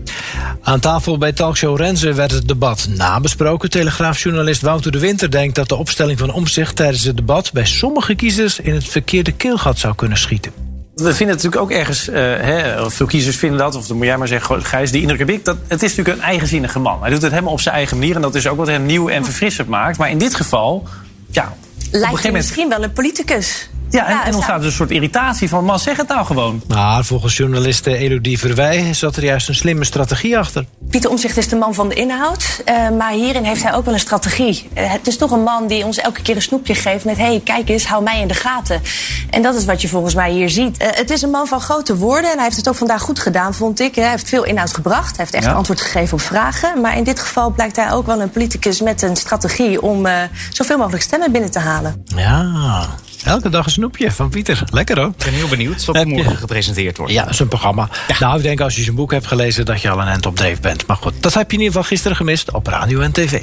Aan 0.62 0.80
tafel 0.80 1.18
bij 1.18 1.32
Talkshow 1.32 1.78
Renze 1.78 2.14
werd 2.14 2.32
het 2.32 2.48
debat 2.48 2.88
nabesproken. 2.96 3.70
Telegraafjournalist 3.70 4.62
Wouter 4.62 4.92
de 4.92 5.00
Winter 5.00 5.32
denkt 5.32 5.56
dat 5.56 5.70
de 5.70 5.76
opstelling 5.76 6.20
van 6.20 6.32
Omzicht 6.32 6.76
tijdens 6.76 7.04
het 7.04 7.18
debat 7.18 7.52
bij 7.54 7.66
sommige 7.66 8.16
kiezers 8.16 8.60
in 8.60 8.74
het 8.74 8.88
verkeerde 8.88 9.32
keelgat 9.32 9.80
zou 9.80 9.96
kunnen 9.96 10.18
schieten. 10.18 10.52
We 10.96 11.14
vinden 11.14 11.36
het 11.36 11.44
natuurlijk 11.44 11.62
ook 11.62 11.72
ergens, 11.72 12.08
eh, 12.08 12.22
hè, 12.22 12.92
veel 12.92 13.06
kiezers 13.06 13.36
vinden 13.36 13.58
dat, 13.58 13.76
of 13.76 13.88
dan 13.88 13.98
moet 13.98 14.06
jij 14.06 14.18
maar 14.18 14.28
zeggen, 14.28 14.66
Gijs, 14.66 14.92
die 14.92 15.02
indruk 15.02 15.20
heb 15.20 15.30
ik. 15.30 15.46
Dat, 15.46 15.58
het 15.68 15.84
is 15.84 15.96
natuurlijk 15.96 16.18
een 16.18 16.24
eigenzinnige 16.24 16.80
man. 16.80 17.02
Hij 17.02 17.10
doet 17.10 17.22
het 17.22 17.32
helemaal 17.32 17.54
op 17.54 17.62
zijn 17.62 17.76
eigen 17.76 17.98
manier 17.98 18.16
en 18.16 18.22
dat 18.22 18.36
is 18.36 18.48
ook 18.48 18.58
wat 18.58 18.68
hem 18.68 18.86
nieuw 18.86 19.10
en 19.10 19.24
verfrissend 19.24 19.68
maakt. 19.68 19.98
Maar 19.98 20.10
in 20.10 20.18
dit 20.18 20.36
geval, 20.36 20.88
ja, 21.32 21.56
Lijkt 21.92 22.16
moment. 22.16 22.34
misschien 22.34 22.70
wel 22.70 22.84
een 22.84 22.94
politicus. 22.94 23.70
Ja, 23.90 24.06
en, 24.08 24.12
en 24.16 24.22
zou- 24.24 24.36
ontstaat 24.36 24.58
dus 24.58 24.66
een 24.68 24.76
soort 24.76 24.92
irritatie 24.92 25.50
van, 25.50 25.64
man, 25.66 25.80
zeg 25.80 25.98
het 25.98 26.08
nou 26.08 26.26
gewoon. 26.26 26.62
Maar 26.68 27.06
volgens 27.06 27.38
journaliste 27.38 27.98
Elodie 27.98 28.40
Verwij 28.40 28.94
zat 28.94 29.16
er 29.16 29.24
juist 29.24 29.48
een 29.50 29.56
slimme 29.56 29.84
strategie 29.86 30.38
achter. 30.38 30.66
Pieter 30.90 31.10
Omtzigt 31.10 31.38
is 31.38 31.48
de 31.48 31.56
man 31.56 31.74
van 31.74 31.90
de 31.90 31.96
inhoud. 31.96 32.62
eh, 32.66 32.90
maar 32.98 33.12
hierin 33.12 33.44
heeft 33.44 33.64
hij 33.64 33.74
ook 33.74 33.86
wel 33.86 33.94
een 33.94 34.00
strategie. 34.00 34.70
Eh, 34.74 34.92
het 34.92 35.08
is 35.08 35.18
toch 35.18 35.32
een 35.32 35.44
man 35.44 35.68
die 35.68 35.86
ons 35.86 35.98
elke 35.98 36.22
keer 36.22 36.36
een 36.36 36.42
snoepje 36.42 36.76
geeft 36.76 37.06
met... 37.06 37.18
hé, 37.18 37.24
hey, 37.26 37.42
kijk 37.44 37.70
eens, 37.70 37.86
hou 37.86 38.04
mij 38.04 38.22
in 38.22 38.28
de 38.28 38.34
gaten. 38.34 38.82
En 39.30 39.42
dat 39.42 39.56
is 39.56 39.66
wat 39.66 39.82
je 39.82 39.88
volgens 39.88 40.16
mij 40.16 40.32
hier 40.32 40.50
ziet. 40.50 40.78
Eh, 40.78 40.88
het 40.92 41.10
is 41.10 41.22
een 41.22 41.30
man 41.30 41.48
van 41.48 41.60
grote 41.62 41.96
woorden 41.98 42.30
en 42.30 42.36
hij 42.36 42.44
heeft 42.44 42.58
het 42.58 42.70
ook 42.70 42.76
vandaag 42.76 43.02
goed 43.02 43.20
gedaan, 43.20 43.54
vond 43.54 43.80
ik. 43.80 43.96
Hij 43.96 44.10
heeft 44.10 44.30
veel 44.30 44.44
inhoud 44.44 44.74
gebracht. 44.74 45.08
Hij 45.16 45.26
heeft 45.26 45.34
echt 45.34 45.46
Ja. 45.46 45.52
antwoord 45.54 45.82
gegeven 45.82 46.14
op 46.14 46.22
vragen. 46.22 46.82
Maar 46.82 46.98
in 46.98 47.04
dit 47.04 47.20
geval 47.20 47.50
blijkt 47.50 47.76
hij 47.76 47.92
ook 47.92 48.06
wel 48.06 48.22
een 48.22 48.30
politicus 48.30 48.82
met 48.82 49.02
een 49.02 49.16
strategie... 49.16 49.82
om 49.82 50.06
eh, 50.06 50.14
zoveel 50.50 50.78
mogelijk 50.78 51.04
stemmen 51.04 51.32
binnen 51.32 51.52
te 51.52 51.60
halen. 51.60 52.04
Ja, 52.16 52.86
elke 53.24 53.50
dag 53.50 53.66
een 53.66 53.72
snoepje 53.72 54.12
van 54.12 54.30
Pieter. 54.30 54.64
Lekker 54.72 55.00
hoor. 55.00 55.08
Ik 55.08 55.26
ben 55.26 55.34
heel 55.34 55.48
benieuwd 55.48 55.86
wat 55.86 55.96
er 55.96 56.08
morgen 56.08 56.38
gepresenteerd 56.38 56.98
wordt. 56.98 57.14
Ja, 57.14 57.28
een 57.38 57.48
programma. 57.48 57.90
Nou, 58.20 58.38
ik 58.38 58.44
denk 58.44 58.62
als 58.62 58.76
je 58.76 58.84
zijn 58.84 58.96
boek 58.96 59.12
hebt 59.12 59.28
gelezen 59.28 59.66
dat 59.66 59.82
je 59.82 59.90
al 59.90 60.00
een 60.02 60.08
eind 60.08 60.26
op 60.26 60.36
dreef 60.36 60.60
bent. 60.60 60.88
Maar 60.88 60.98
goed, 60.98 61.14
dat 61.20 61.34
heb 61.34 61.52
je 61.52 61.58
in 61.58 61.64
ieder 61.64 61.76
geval 61.76 61.90
gisteren 61.90 62.18
gemist 62.18 62.52
op 62.52 62.68
radio 62.68 63.00
en 63.00 63.12
tv. 63.12 63.42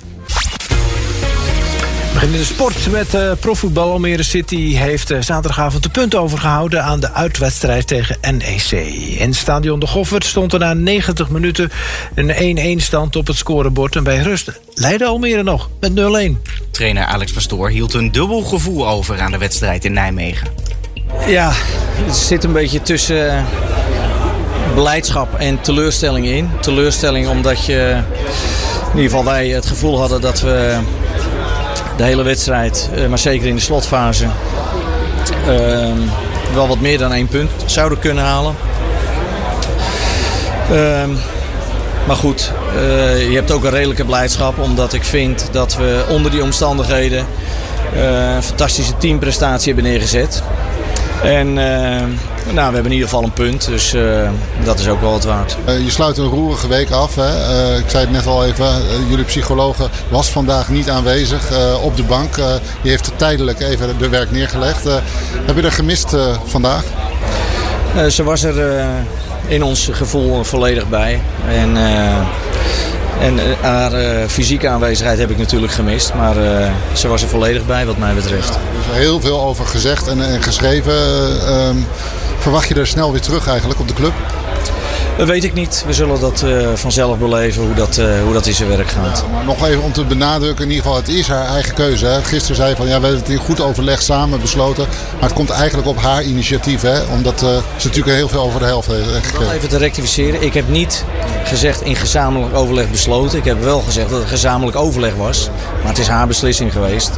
We 2.13 2.19
beginnen 2.19 2.41
de 2.41 2.55
sport 2.55 2.91
met 2.91 3.15
eh 3.15 3.31
profvoetbal. 3.41 3.91
Almere 3.91 4.23
City 4.23 4.75
heeft 4.75 5.11
eh, 5.11 5.21
zaterdagavond 5.21 5.83
de 5.83 5.89
punten 5.89 6.21
overgehouden... 6.21 6.85
aan 6.85 7.01
de 7.01 7.13
uitwedstrijd 7.13 7.87
tegen 7.87 8.17
NEC. 8.21 8.71
In 9.19 9.35
stadion 9.35 9.81
De 9.81 9.87
Goffert 9.87 10.25
stond 10.25 10.53
er 10.53 10.59
na 10.59 10.75
90 10.75 11.31
minuten 11.31 11.71
een 12.15 12.79
1-1 12.79 12.83
stand 12.83 13.17
op 13.17 13.27
het 13.27 13.37
scorebord. 13.37 13.97
En 13.97 14.05
bij 14.05 14.19
rust 14.19 14.61
leidde 14.75 15.05
Almere 15.05 15.43
nog 15.43 15.69
met 15.81 15.91
0-1. 15.91 16.53
Trainer 16.71 17.05
Alex 17.05 17.33
Pastoor 17.33 17.69
hield 17.69 17.95
een 17.95 18.13
dubbel 18.13 18.43
gevoel 18.43 18.89
over 18.89 19.21
aan 19.21 19.31
de 19.31 19.39
wedstrijd 19.39 19.85
in 19.85 19.93
Nijmegen. 19.93 20.49
Ja, 21.27 21.51
het 22.05 22.17
zit 22.17 22.45
een 22.45 22.53
beetje 22.53 22.83
tussen 22.83 23.37
eh, 23.37 23.45
blijdschap 24.75 25.35
en 25.35 25.61
teleurstelling 25.61 26.27
in. 26.27 26.51
Teleurstelling 26.61 27.29
omdat 27.29 27.65
je, 27.67 28.03
in 28.93 28.99
ieder 28.99 29.11
geval 29.11 29.25
wij 29.25 29.49
het 29.49 29.67
gevoel 29.67 29.99
hadden 29.99 30.21
dat 30.21 30.41
we 30.41 30.79
de 32.03 32.09
hele 32.09 32.23
wedstrijd, 32.23 32.91
eh, 32.95 33.07
maar 33.07 33.19
zeker 33.19 33.47
in 33.47 33.55
de 33.55 33.61
slotfase, 33.61 34.27
ehm, 35.47 35.99
wel 36.55 36.69
wat 36.69 36.81
meer 36.81 36.99
dan 36.99 37.13
één 37.13 37.29
punt 37.29 37.51
zouden 37.65 37.99
kunnen 37.99 38.25
halen. 38.25 38.55
Ehm, 40.71 41.11
maar 42.07 42.17
goed, 42.17 42.53
eh, 42.77 43.29
je 43.29 43.35
hebt 43.35 43.51
ook 43.51 43.65
een 43.65 43.71
redelijke 43.71 44.05
blijdschap 44.05 44.59
omdat 44.59 44.93
ik 44.93 45.05
vind 45.05 45.49
dat 45.53 45.77
we 45.77 46.05
onder 46.09 46.31
die 46.31 46.43
omstandigheden 46.43 47.27
eh, 47.95 48.35
een 48.35 48.43
fantastische 48.43 48.97
teamprestatie 48.97 49.73
hebben 49.73 49.91
neergezet. 49.91 50.43
En 51.23 51.59
eh, 51.59 52.03
nou, 52.45 52.69
we 52.69 52.75
hebben 52.75 52.85
in 52.85 52.93
ieder 52.93 53.09
geval 53.09 53.25
een 53.25 53.33
punt, 53.33 53.67
dus 53.67 53.95
eh, 53.95 54.31
dat 54.65 54.79
is 54.79 54.89
ook 54.89 55.01
wel 55.01 55.11
wat 55.11 55.25
waard. 55.25 55.57
Eh, 55.65 55.85
je 55.85 55.91
sluit 55.91 56.19
een 56.19 56.29
roerige 56.29 56.69
week 56.69 56.91
af. 56.91 57.15
Hè? 57.15 57.23
Eh, 57.23 57.79
ik 57.79 57.89
zei 57.91 58.05
het 58.05 58.13
net 58.13 58.27
al 58.27 58.45
even, 58.45 58.67
jullie 59.09 59.25
psychologe 59.25 59.89
was 60.09 60.31
vandaag 60.31 60.69
niet 60.69 60.91
aanwezig 60.91 61.41
op 61.83 61.97
de 61.97 62.03
bank. 62.03 62.35
Die 62.83 62.91
heeft 62.91 63.11
tijdelijk 63.17 63.61
even 63.61 63.99
de 63.99 64.09
werk 64.09 64.31
neergelegd. 64.31 64.85
Heb 65.45 65.57
je 65.57 65.63
er 65.63 65.73
gemist 65.73 66.17
vandaag? 66.45 66.83
Ze 68.09 68.23
was 68.23 68.43
er 68.43 68.85
in 69.47 69.63
ons 69.63 69.89
gevoel 69.93 70.45
volledig 70.45 70.89
bij. 70.89 71.23
En, 71.49 71.77
en 73.21 73.39
haar 73.61 73.93
fysieke 74.29 74.69
aanwezigheid 74.69 75.19
heb 75.19 75.31
ik 75.31 75.39
natuurlijk 75.39 75.73
gemist. 75.73 76.15
Maar 76.15 76.35
ze 76.93 77.09
was 77.09 77.23
er 77.23 77.29
volledig 77.29 77.67
bij 77.67 77.87
wat 77.87 77.99
mij 77.99 78.15
betreft. 78.15 78.59
Er 78.83 78.99
is 78.99 78.99
heel 78.99 79.21
veel 79.21 79.41
over 79.41 79.67
gezegd 79.67 80.09
en, 80.09 80.23
en 80.23 80.43
geschreven. 80.43 80.93
Eh, 80.93 81.67
ehm, 81.69 81.77
verwacht 82.43 82.69
je 82.69 82.75
er 82.75 82.87
snel 82.87 83.13
weer 83.13 83.21
terug 83.21 83.47
eigenlijk 83.49 83.81
op 83.81 83.89
de 83.89 83.95
club? 83.95 84.13
Dat 85.17 85.29
weet 85.29 85.45
ik 85.45 85.55
niet. 85.55 85.85
We 85.87 85.93
zullen 85.93 86.21
dat 86.21 86.43
eh, 86.43 86.69
vanzelf 86.75 87.19
beleven 87.19 87.63
hoe 87.63 87.75
dat, 87.75 87.99
eh, 87.99 88.07
hoe 88.25 88.33
dat 88.33 88.47
in 88.47 88.55
zijn 88.55 88.69
werk 88.69 88.89
gaat. 88.89 89.25
Maar 89.33 89.45
nog 89.45 89.67
even 89.67 89.83
om 89.83 89.93
te 89.93 90.05
benadrukken, 90.05 90.65
in 90.65 90.71
ieder 90.71 90.85
geval, 90.85 90.99
het 91.01 91.09
is 91.09 91.29
haar 91.29 91.47
eigen 91.47 91.75
keuze. 91.75 92.07
Hè? 92.07 92.23
Gisteren 92.23 92.57
zei 92.57 92.77
van, 92.77 92.87
ja, 92.87 93.01
we 93.01 93.07
hebben 93.07 93.21
het 93.21 93.29
in 93.29 93.37
goed 93.37 93.61
overleg 93.61 94.03
samen 94.03 94.41
besloten. 94.41 94.87
Maar 95.13 95.29
het 95.29 95.33
komt 95.33 95.51
eigenlijk 95.51 95.89
op 95.89 95.97
haar 95.97 96.23
initiatief, 96.23 96.81
hè? 96.81 97.03
omdat 97.03 97.43
eh, 97.43 97.49
ze 97.77 97.87
natuurlijk 97.87 98.17
heel 98.17 98.29
veel 98.29 98.41
over 98.41 98.61
de 98.61 98.67
helft 98.67 98.89
heeft 98.89 99.27
gekregen. 99.27 99.55
even 99.55 99.69
te 99.69 99.77
rectificeren. 99.77 100.43
Ik 100.43 100.55
heb 100.55 100.69
niet 100.69 101.05
gezegd 101.45 101.83
in 101.83 101.97
gezamenlijk 101.97 102.55
overleg 102.55 102.91
besloten. 102.91 103.39
Ik 103.39 103.45
heb 103.45 103.63
wel 103.63 103.81
gezegd 103.81 104.11
dat 104.11 104.19
het 104.19 104.29
gezamenlijk 104.29 104.77
overleg 104.77 105.15
was. 105.15 105.51
Maar 105.81 105.89
het 105.89 105.99
is 105.99 106.09
haar 106.09 106.27
beslissing 106.27 106.73
geweest. 106.73 107.11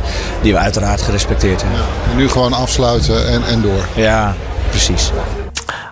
Die 0.43 0.53
we 0.53 0.59
uiteraard 0.59 1.03
gerespecteerd 1.03 1.63
hebben. 1.63 1.81
En 2.11 2.17
nu 2.17 2.29
gewoon 2.29 2.53
afsluiten 2.53 3.29
en, 3.29 3.45
en 3.45 3.63
door. 3.63 3.89
Ja, 3.95 4.35
precies. 4.75 5.11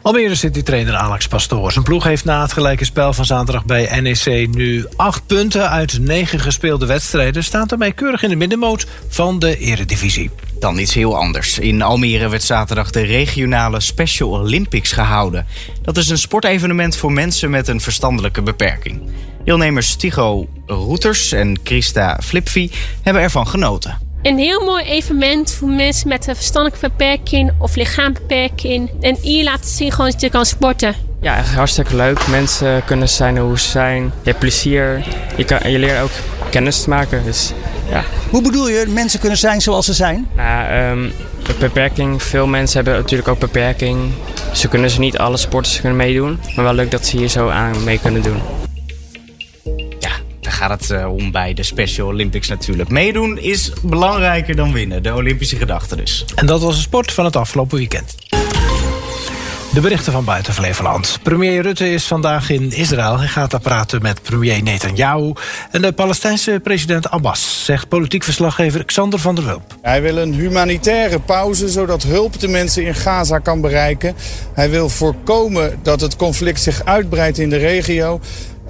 Almere 0.02 0.34
City-trainer 0.34 0.94
Alex 0.94 1.26
Pastoor. 1.26 1.72
Zijn 1.72 1.84
ploeg 1.84 2.04
heeft 2.04 2.24
na 2.24 2.42
het 2.42 2.52
gelijke 2.52 2.84
spel 2.84 3.12
van 3.12 3.24
zaterdag 3.24 3.64
bij 3.64 4.00
NEC 4.00 4.48
nu 4.54 4.86
acht 4.96 5.26
punten 5.26 5.70
uit 5.70 5.98
negen 5.98 6.40
gespeelde 6.40 6.86
wedstrijden. 6.86 7.44
Staat 7.44 7.68
daarmee 7.68 7.92
keurig 7.92 8.22
in 8.22 8.28
de 8.28 8.36
middenmoot 8.36 8.86
van 9.08 9.38
de 9.38 9.58
Eredivisie. 9.58 10.30
Dan 10.58 10.78
iets 10.78 10.94
heel 10.94 11.16
anders. 11.16 11.58
In 11.58 11.82
Almere 11.82 12.28
werd 12.28 12.42
zaterdag 12.42 12.90
de 12.90 13.02
regionale 13.02 13.80
Special 13.80 14.30
Olympics 14.30 14.92
gehouden. 14.92 15.46
Dat 15.82 15.96
is 15.96 16.08
een 16.08 16.18
sportevenement 16.18 16.96
voor 16.96 17.12
mensen 17.12 17.50
met 17.50 17.68
een 17.68 17.80
verstandelijke 17.80 18.42
beperking. 18.42 19.02
Deelnemers 19.44 19.96
Tigo 19.96 20.48
Roeters 20.66 21.32
en 21.32 21.58
Christa 21.64 22.18
Flipvi 22.22 22.70
hebben 23.02 23.22
ervan 23.22 23.46
genoten. 23.46 24.11
Een 24.22 24.38
heel 24.38 24.64
mooi 24.64 24.84
evenement 24.84 25.52
voor 25.52 25.68
mensen 25.68 26.08
met 26.08 26.26
een 26.26 26.36
verstandelijke 26.36 26.88
beperking 26.88 27.52
of 27.58 27.74
lichaambeperking. 27.74 28.90
En 29.00 29.16
hier 29.20 29.44
laten 29.44 29.70
zien 29.70 29.92
gewoon 29.92 30.10
dat 30.10 30.20
je 30.20 30.30
kan 30.30 30.46
sporten. 30.46 30.94
Ja, 31.20 31.36
echt 31.36 31.54
hartstikke 31.54 31.96
leuk. 31.96 32.26
Mensen 32.26 32.84
kunnen 32.84 33.08
zijn 33.08 33.38
hoe 33.38 33.58
ze 33.58 33.68
zijn. 33.68 34.02
Je 34.02 34.10
hebt 34.22 34.38
plezier. 34.38 35.04
Je, 35.36 35.44
kan, 35.44 35.70
je 35.70 35.78
leert 35.78 36.02
ook 36.02 36.10
kennis 36.50 36.82
te 36.82 36.88
maken. 36.88 37.24
Dus 37.24 37.52
ja. 37.90 38.04
Hoe 38.30 38.42
bedoel 38.42 38.68
je, 38.68 38.84
mensen 38.88 39.20
kunnen 39.20 39.38
zijn 39.38 39.60
zoals 39.60 39.86
ze 39.86 39.92
zijn? 39.92 40.28
Nou, 40.36 40.68
ehm, 40.68 41.02
een 41.02 41.58
beperking. 41.58 42.22
Veel 42.22 42.46
mensen 42.46 42.76
hebben 42.76 43.02
natuurlijk 43.02 43.28
ook 43.28 43.38
beperking. 43.38 44.12
Ze 44.52 44.68
kunnen 44.68 44.90
ze 44.90 44.98
niet 44.98 45.18
alle 45.18 45.36
sporten 45.36 45.80
kunnen 45.80 45.96
meedoen. 45.96 46.40
Maar 46.56 46.64
wel 46.64 46.74
leuk 46.74 46.90
dat 46.90 47.06
ze 47.06 47.16
hier 47.16 47.28
zo 47.28 47.48
aan 47.48 47.84
mee 47.84 47.98
kunnen 47.98 48.22
doen. 48.22 48.61
Gaat 50.62 50.80
het 50.80 50.90
eh, 50.90 51.14
om 51.14 51.30
bij 51.30 51.54
de 51.54 51.62
Special 51.62 52.06
Olympics 52.06 52.48
natuurlijk. 52.48 52.88
Meedoen 52.88 53.38
is 53.38 53.72
belangrijker 53.82 54.56
dan 54.56 54.72
winnen. 54.72 55.02
De 55.02 55.14
Olympische 55.14 55.56
gedachte 55.56 55.96
dus. 55.96 56.24
En 56.34 56.46
dat 56.46 56.60
was 56.60 56.74
de 56.74 56.80
sport 56.80 57.12
van 57.12 57.24
het 57.24 57.36
afgelopen 57.36 57.78
weekend. 57.78 58.14
De 59.72 59.80
berichten 59.80 60.12
van 60.12 60.24
buiten 60.24 60.54
Flevoland. 60.54 61.18
Premier 61.22 61.62
Rutte 61.62 61.90
is 61.90 62.06
vandaag 62.06 62.50
in 62.50 62.72
Israël. 62.72 63.18
Hij 63.18 63.28
gaat 63.28 63.50
daar 63.50 63.60
praten 63.60 64.02
met 64.02 64.22
premier 64.22 64.62
Netanyahu 64.62 65.32
en 65.70 65.82
de 65.82 65.92
Palestijnse 65.92 66.60
president 66.62 67.10
Abbas, 67.10 67.64
zegt 67.64 67.88
politiek 67.88 68.22
verslaggever 68.22 68.84
Xander 68.84 69.18
van 69.18 69.34
der 69.34 69.44
Wulp. 69.44 69.76
Hij 69.82 70.02
wil 70.02 70.16
een 70.16 70.34
humanitaire 70.34 71.20
pauze, 71.20 71.68
zodat 71.68 72.02
hulp 72.02 72.40
de 72.40 72.48
mensen 72.48 72.84
in 72.84 72.94
Gaza 72.94 73.38
kan 73.38 73.60
bereiken. 73.60 74.14
Hij 74.54 74.70
wil 74.70 74.88
voorkomen 74.88 75.78
dat 75.82 76.00
het 76.00 76.16
conflict 76.16 76.60
zich 76.60 76.84
uitbreidt 76.84 77.38
in 77.38 77.50
de 77.50 77.56
regio. 77.56 78.20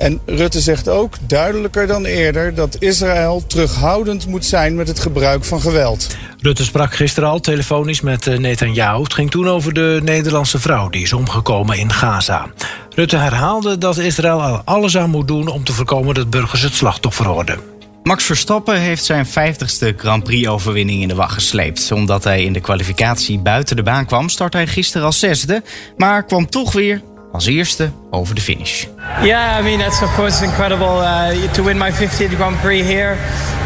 En 0.02 0.20
Rutte 0.26 0.60
zegt 0.60 0.88
ook, 0.88 1.14
duidelijker 1.26 1.86
dan 1.86 2.04
eerder, 2.04 2.54
dat 2.54 2.76
Israël 2.78 3.42
terughoudend 3.46 4.26
moet 4.26 4.44
zijn 4.44 4.74
met 4.74 4.88
het 4.88 5.00
gebruik 5.00 5.44
van 5.44 5.60
geweld. 5.60 6.16
Rutte 6.40 6.64
sprak 6.64 6.94
gisteren 6.94 7.28
al 7.28 7.40
telefonisch 7.40 8.00
met 8.00 8.26
eh, 8.26 8.38
Netanyahu. 8.38 9.02
Het 9.02 9.14
ging 9.14 9.30
toen 9.30 9.48
over 9.48 9.72
de 9.72 10.00
Nederlandse 10.04 10.58
vrouw 10.58 10.88
die 10.88 11.02
is 11.02 11.12
omgekomen 11.12 11.78
in 11.78 11.92
Gaza. 11.92 12.46
Rutte 12.94 13.16
herhaalde 13.16 13.78
dat 13.78 13.98
Israël 13.98 14.42
er 14.42 14.60
alles 14.64 14.96
aan 14.96 15.10
moet 15.10 15.28
doen 15.28 15.48
om 15.48 15.64
te 15.64 15.72
voorkomen 15.72 16.14
dat 16.14 16.30
burgers 16.30 16.62
het 16.62 16.74
slachtoffer 16.74 17.28
worden. 17.28 17.58
Max 18.02 18.24
Verstappen 18.24 18.80
heeft 18.80 19.04
zijn 19.04 19.26
50ste 19.26 19.96
Grand 19.96 20.24
Prix-overwinning 20.24 21.02
in 21.02 21.08
de 21.08 21.14
wacht 21.14 21.32
gesleept. 21.32 21.92
Omdat 21.92 22.24
hij 22.24 22.44
in 22.44 22.52
de 22.52 22.60
kwalificatie 22.60 23.38
buiten 23.38 23.76
de 23.76 23.82
baan 23.82 24.06
kwam, 24.06 24.28
start 24.28 24.52
hij 24.52 24.66
gisteren 24.66 25.06
als 25.06 25.18
zesde. 25.18 25.62
Maar 25.96 26.24
kwam 26.24 26.50
toch 26.50 26.72
weer 26.72 27.02
als 27.32 27.46
eerste 27.46 27.92
over 28.10 28.34
de 28.34 28.40
finish. 28.40 28.84
Yeah, 29.22 29.60
I 29.60 29.62
mean 29.62 29.78
that's 29.78 30.02
of 30.02 30.14
course 30.14 30.44
incredible 30.44 31.00
uh, 31.00 31.52
to 31.52 31.62
win 31.62 31.78
my 31.78 31.92
50th 31.92 32.36
Grand 32.36 32.60
Prix 32.60 32.84
here 32.84 33.16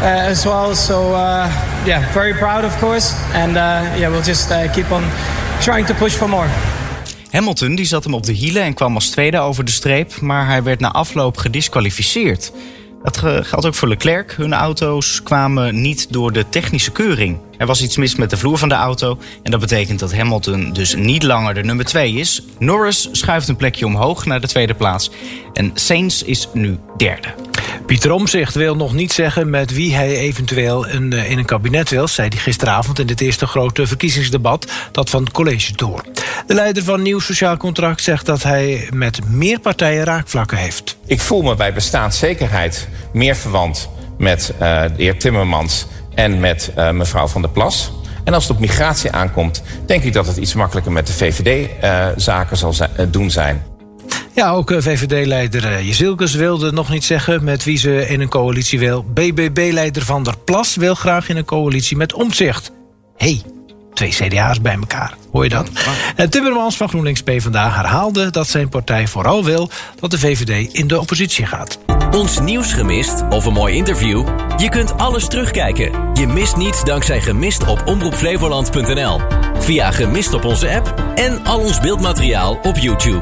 uh, 0.01 0.29
as 0.29 0.43
well. 0.43 0.75
So 0.75 1.11
uh, 1.11 1.49
yeah, 1.85 2.11
very 2.11 2.33
proud 2.33 2.63
of 2.63 2.79
course, 2.79 3.13
and 3.33 3.51
uh, 3.51 3.99
yeah, 3.99 4.09
we'll 4.09 4.25
just 4.25 4.49
keep 4.73 4.91
on 4.91 5.03
trying 5.61 5.87
to 5.87 5.93
push 5.93 6.15
for 6.15 6.29
more. 6.29 6.47
Hamilton 7.31 7.75
die 7.75 7.85
zat 7.85 8.03
hem 8.03 8.13
op 8.13 8.25
de 8.25 8.31
hielen 8.31 8.63
en 8.63 8.73
kwam 8.73 8.95
als 8.95 9.09
tweede 9.09 9.39
over 9.39 9.63
de 9.65 9.71
streep, 9.71 10.19
maar 10.19 10.47
hij 10.47 10.63
werd 10.63 10.79
na 10.79 10.91
afloop 10.91 11.37
gedisqualificeerd. 11.37 12.51
Dat 13.07 13.17
ge- 13.17 13.43
geldt 13.43 13.65
ook 13.65 13.75
voor 13.75 13.87
Leclerc. 13.87 14.31
Hun 14.31 14.53
auto's 14.53 15.23
kwamen 15.23 15.81
niet 15.81 16.07
door 16.09 16.31
de 16.31 16.45
technische 16.49 16.91
keuring. 16.91 17.37
Er 17.57 17.65
was 17.65 17.81
iets 17.81 17.97
mis 17.97 18.15
met 18.15 18.29
de 18.29 18.37
vloer 18.37 18.57
van 18.57 18.69
de 18.69 18.75
auto. 18.75 19.17
En 19.43 19.51
dat 19.51 19.59
betekent 19.59 19.99
dat 19.99 20.13
Hamilton 20.13 20.73
dus 20.73 20.95
niet 20.95 21.23
langer 21.23 21.53
de 21.53 21.63
nummer 21.63 21.85
2 21.85 22.13
is. 22.13 22.41
Norris 22.59 23.09
schuift 23.11 23.47
een 23.47 23.55
plekje 23.55 23.85
omhoog 23.85 24.25
naar 24.25 24.41
de 24.41 24.47
tweede 24.47 24.73
plaats. 24.73 25.11
En 25.53 25.71
Sainz 25.73 26.21
is 26.21 26.47
nu 26.53 26.77
derde. 26.97 27.27
Pieter 27.85 28.11
Omzicht 28.11 28.55
wil 28.55 28.75
nog 28.75 28.93
niet 28.93 29.11
zeggen 29.13 29.49
met 29.49 29.73
wie 29.73 29.95
hij 29.95 30.17
eventueel 30.17 30.87
een, 30.87 31.13
eh, 31.13 31.31
in 31.31 31.37
een 31.37 31.45
kabinet 31.45 31.89
wil, 31.89 32.07
zei 32.07 32.27
hij 32.27 32.37
gisteravond 32.37 32.99
in 32.99 33.07
het 33.07 33.21
eerste 33.21 33.45
grote 33.47 33.87
verkiezingsdebat, 33.87 34.71
dat 34.91 35.09
van 35.09 35.23
het 35.23 35.31
College 35.33 35.73
Tour. 35.75 36.03
De 36.47 36.53
leider 36.53 36.83
van 36.83 37.01
Nieuw 37.01 37.19
Sociaal 37.19 37.57
Contract 37.57 38.03
zegt 38.03 38.25
dat 38.25 38.43
hij 38.43 38.89
met 38.93 39.29
meer 39.29 39.59
partijen 39.59 40.03
raakvlakken 40.03 40.57
heeft. 40.57 40.96
Ik 41.07 41.21
voel 41.21 41.41
me 41.41 41.55
bij 41.55 41.73
bestaanszekerheid 41.73 42.87
meer 43.13 43.35
verwant 43.35 43.89
met 44.17 44.53
eh, 44.59 44.81
de 44.81 45.03
heer 45.03 45.19
Timmermans 45.19 45.85
en 46.15 46.39
met 46.39 46.71
eh, 46.75 46.91
mevrouw 46.91 47.27
Van 47.27 47.41
der 47.41 47.51
Plas. 47.51 47.91
En 48.23 48.33
als 48.33 48.47
het 48.47 48.55
op 48.55 48.59
migratie 48.59 49.11
aankomt, 49.11 49.63
denk 49.85 50.03
ik 50.03 50.13
dat 50.13 50.27
het 50.27 50.37
iets 50.37 50.53
makkelijker 50.53 50.91
met 50.91 51.07
de 51.07 51.13
VVD-zaken 51.13 52.57
zal 52.57 52.73
eh, 52.79 53.05
doen 53.09 53.31
zijn. 53.31 53.63
Ja, 54.33 54.51
ook 54.51 54.73
VVD-leider 54.77 55.83
Jezilkes 55.83 56.33
wilde 56.33 56.71
nog 56.71 56.89
niet 56.89 57.03
zeggen 57.03 57.43
met 57.43 57.63
wie 57.63 57.77
ze 57.77 58.07
in 58.07 58.21
een 58.21 58.29
coalitie 58.29 58.79
wil. 58.79 59.05
BBB-leider 59.13 60.01
Van 60.01 60.23
der 60.23 60.37
Plas 60.45 60.75
wil 60.75 60.95
graag 60.95 61.29
in 61.29 61.37
een 61.37 61.45
coalitie 61.45 61.97
met 61.97 62.13
Omzicht. 62.13 62.71
hey, 63.17 63.41
twee 63.97 64.09
CDA's 64.09 64.61
bij 64.61 64.75
elkaar. 64.75 65.13
Hoor 65.31 65.43
je 65.43 65.49
dat? 65.49 65.69
En 66.15 66.29
Timmermans 66.29 66.77
van 66.77 66.89
GroenLinks 66.89 67.21
PvdA 67.21 67.71
herhaalde 67.71 68.31
dat 68.31 68.47
zijn 68.47 68.69
partij 68.69 69.07
vooral 69.07 69.43
wil 69.43 69.69
dat 69.99 70.11
de 70.11 70.19
VVD 70.19 70.73
in 70.73 70.87
de 70.87 70.99
oppositie 70.99 71.45
gaat. 71.45 71.79
Ons 72.11 72.39
nieuws 72.39 72.73
gemist 72.73 73.23
of 73.29 73.45
een 73.45 73.53
mooi 73.53 73.75
interview? 73.75 74.27
Je 74.57 74.69
kunt 74.69 74.97
alles 74.97 75.27
terugkijken. 75.27 75.91
Je 76.13 76.27
mist 76.27 76.55
niets 76.55 76.83
dankzij 76.83 77.21
Gemist 77.21 77.65
op 77.65 77.83
omroepflevoland.nl. 77.85 79.21
Via 79.59 79.91
Gemist 79.91 80.33
op 80.33 80.45
onze 80.45 80.69
app 80.69 81.03
en 81.15 81.45
al 81.45 81.59
ons 81.59 81.79
beeldmateriaal 81.79 82.59
op 82.63 82.77
YouTube. 82.77 83.21